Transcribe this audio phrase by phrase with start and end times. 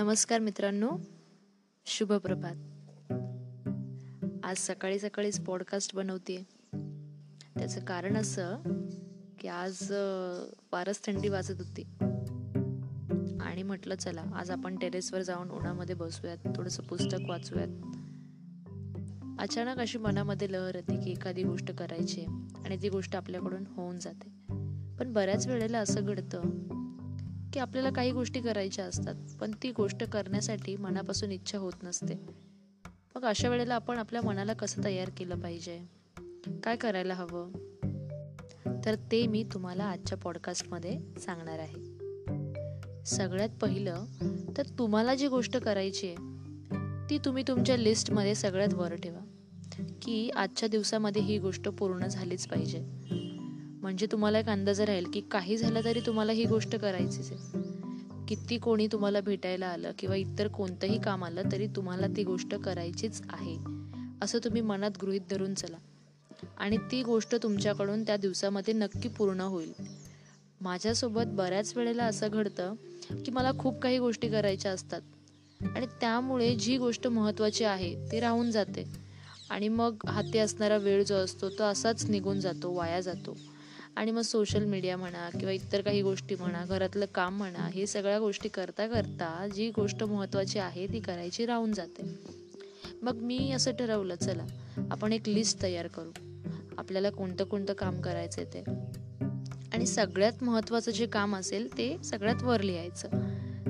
[0.00, 0.90] नमस्कार मित्रांनो.
[1.86, 2.54] शुभ प्रभात
[4.44, 6.46] आज सकाळी सकाळीच पॉडकास्ट बनवते
[7.58, 8.56] त्याचं कारण असं
[9.40, 9.76] की आज
[10.72, 11.82] फारच थंडी वाजत होती.
[13.40, 17.68] आणि म्हटलं चला आज आपण टेरेसवर जाऊन उन्हामध्ये बसूयात थोडंसं पुस्तक वाचूयात.
[19.40, 22.24] अचानक अशी मनामध्ये लहर येते की एखादी गोष्ट करायची
[22.64, 24.28] आणि ती गोष्ट आपल्याकडून होऊन जाते.
[24.98, 26.40] पण बऱ्याच वेळेला असं घडतं
[27.52, 32.14] की आपल्याला काही गोष्टी करायच्या असतात पण ती गोष्ट करण्यासाठी मनापासून इच्छा होत नसते.
[33.14, 35.80] मग अशा वेळेला आपण आपल्या मनाला कसं तयार केलं पाहिजे?
[36.64, 37.52] काय करायला हवं?
[38.84, 42.00] तर ते मी तुम्हाला आजच्या पॉडकास्टमध्ये सांगणार आहे.
[43.04, 44.04] सगळ्यात पहिलं
[44.56, 46.16] तर तुम्हाला जी गोष्ट करायची आहे
[47.10, 49.20] ती तुम्ही तुमच्या लिस्टमध्ये सगळ्यात वर ठेवा
[50.02, 52.86] की आजच्या दिवसामध्ये ही गोष्ट पूर्ण झालीच पाहिजे.
[53.90, 57.58] म्हणजे तुम्हाला एक अंदाज राहील की काही झालं तरी तुम्हाला ही गोष्ट करायचीच आहे.
[58.28, 63.22] किती कोणी तुम्हाला भेटायला आलं किंवा इतर कोणतंही काम आलं तरी तुम्हाला ती गोष्ट करायचीच
[63.30, 63.56] आहे.
[64.22, 65.76] असं तुम्ही मनात गृहित धरून चला.
[66.58, 69.72] आणि ती गोष्ट तुमच्याकडून त्या दिवसामध्ये नक्की पूर्ण होईल.
[70.60, 72.74] माझ्यासोबत बऱ्याच वेळेला असं घडतं
[73.24, 75.00] की मला खूप काही गोष्टी करायच्या असतात.
[75.76, 78.84] आणि त्यामुळे जी गोष्ट महत्त्वाची आहे ती राहून जाते.
[79.50, 83.36] आणि मग हाती असणारा वेळ जो असतो तो असाच निघून जातो वाया जातो.
[83.96, 88.18] आणि मग सोशल मीडिया म्हणा किंवा इतर काही गोष्टी म्हणा घरातलं काम म्हणा हे सगळ्या
[88.18, 92.18] गोष्टी करता करता जी गोष्ट महत्त्वाची आहे ती करायची राहून जाते.
[93.02, 94.46] मग मी असं ठरवलं चला
[94.90, 96.10] आपण एक लिस्ट तयार करू.
[96.78, 98.64] आपल्याला कोणतं कोणतं काम करायचं ते.
[99.72, 103.08] आणि सगळ्यात महत्त्वाचं जे काम असेल ते सगळ्यात वर लिहायचं.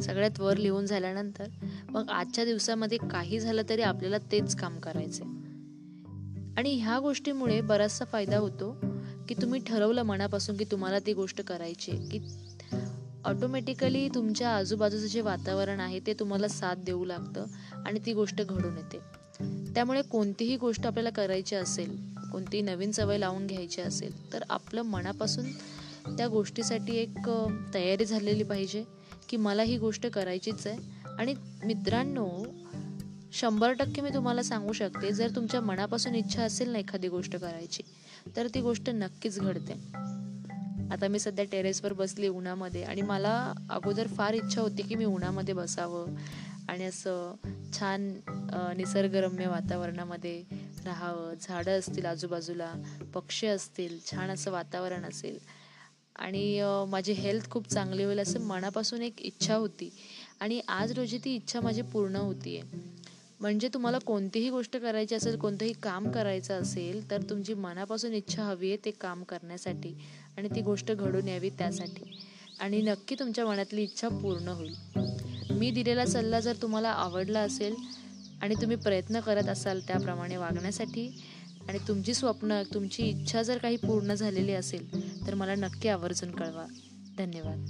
[0.00, 1.46] सगळ्यात वर लिहून झाल्यानंतर
[1.88, 5.22] मग आजच्या दिवसामध्ये काही झालं तरी आपल्याला तेच काम करायचे
[6.56, 8.76] आणि ह्या गोष्टीमुळे बराचसा फायदा होतो.
[9.28, 12.18] की तुम्ही ठरवलं मनापासून की तुम्हाला ती गोष्ट करायची आहे की
[13.24, 17.46] ऑटोमॅटिकली तुमच्या आजूबाजूचं जे वातावरण आहे ते तुम्हाला साथ देऊ लागतं
[17.86, 18.98] आणि ती गोष्ट घडून येते.
[19.74, 21.96] त्यामुळे कोणतीही गोष्ट आपल्याला करायची असेल
[22.32, 25.52] कोणतीही नवीन सवय लावून घ्यायची असेल तर आपलं मनापासून
[26.16, 27.30] त्या गोष्टीसाठी एक
[27.74, 28.84] तयारी झालेली पाहिजे
[29.28, 30.78] की मला ही गोष्ट करायचीच आहे.
[31.18, 31.34] आणि
[31.64, 32.28] मित्रांनो
[33.32, 37.82] शंभर टक्के मी तुम्हाला सांगू शकते जर तुमच्या मनापासून इच्छा असेल ना एखादी गोष्ट करायची
[38.36, 39.72] तर ती गोष्ट नक्कीच घडते.
[40.92, 45.54] आता मी सध्या टेरेसवर बसली उन्हामध्ये आणि मला अगोदर फार इच्छा होती की मी उन्हामध्ये
[45.54, 46.14] बसावं
[46.68, 47.34] आणि असं
[47.74, 48.08] छान
[48.76, 50.42] निसर्गरम्य वातावरणामध्ये
[50.84, 51.34] राहावं.
[51.40, 52.72] झाडं असतील आजूबाजूला
[53.14, 55.38] पक्षी असतील छान असं वातावरण असेल.
[56.16, 59.90] आणि माझी हेल्थ खूप चांगली होईल असं मनापासून एक इच्छा होती.
[60.40, 62.96] आणि आज रोजी ती इच्छा माझी पूर्ण होती आहे
[63.40, 68.68] म्हणजे तुम्हाला कोणतीही गोष्ट करायची असेल कोणतंही काम करायचं असेल तर तुमची मनापासून इच्छा हवी
[68.68, 69.94] आहे ते काम करण्यासाठी
[70.36, 72.20] आणि ती गोष्ट घडून यावी त्यासाठी.
[72.60, 74.74] आणि नक्की तुमच्या मनातली इच्छा पूर्ण होईल.
[75.50, 77.74] मी दिलेला सल्ला जर तुम्हाला आवडला असेल
[78.42, 81.08] आणि तुम्ही प्रयत्न करत असाल त्याप्रमाणे वागण्यासाठी
[81.68, 86.66] आणि तुमची स्वप्न तुमची इच्छा जर काही पूर्ण झालेली असेल तर मला नक्की आवर्जून कळवा.
[87.18, 87.66] धन्यवाद.